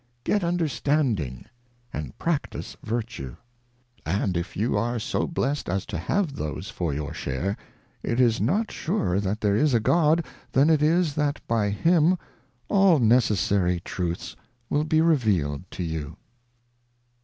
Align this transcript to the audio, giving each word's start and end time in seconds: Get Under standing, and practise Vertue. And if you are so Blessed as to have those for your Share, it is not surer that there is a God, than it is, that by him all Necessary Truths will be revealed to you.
Get 0.23 0.43
Under 0.43 0.67
standing, 0.67 1.45
and 1.93 2.17
practise 2.17 2.75
Vertue. 2.83 3.35
And 4.03 4.35
if 4.35 4.57
you 4.57 4.75
are 4.75 4.97
so 4.97 5.27
Blessed 5.27 5.69
as 5.69 5.85
to 5.85 5.97
have 5.99 6.35
those 6.37 6.71
for 6.71 6.91
your 6.91 7.13
Share, 7.13 7.55
it 8.01 8.19
is 8.19 8.41
not 8.41 8.71
surer 8.71 9.19
that 9.19 9.41
there 9.41 9.55
is 9.55 9.75
a 9.75 9.79
God, 9.79 10.25
than 10.53 10.71
it 10.71 10.81
is, 10.81 11.13
that 11.13 11.39
by 11.47 11.69
him 11.69 12.17
all 12.67 12.97
Necessary 12.97 13.79
Truths 13.85 14.35
will 14.71 14.85
be 14.85 15.01
revealed 15.01 15.69
to 15.69 15.83
you. 15.83 16.17